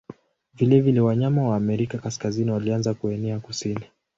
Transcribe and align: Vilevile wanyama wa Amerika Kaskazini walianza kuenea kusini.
Vilevile 0.53 0.99
wanyama 1.01 1.49
wa 1.49 1.55
Amerika 1.57 1.97
Kaskazini 1.97 2.51
walianza 2.51 2.93
kuenea 2.93 3.39
kusini. 3.39 3.83